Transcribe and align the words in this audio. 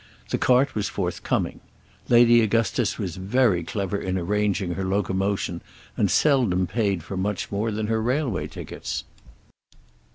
The 0.31 0.39
cart 0.39 0.73
was 0.73 0.89
forthcoming. 0.89 1.59
Lady 2.09 2.41
Augustus 2.41 2.97
was 2.97 3.17
very 3.17 3.63
clever 3.63 3.99
in 4.01 4.17
arranging 4.17 4.73
her 4.73 4.83
locomotion 4.83 5.61
and 5.95 6.09
seldom 6.09 6.65
paid 6.65 7.03
for 7.03 7.15
much 7.15 7.51
more 7.51 7.69
than 7.69 7.85
her 7.85 8.01
railway 8.01 8.47
tickets. 8.47 9.03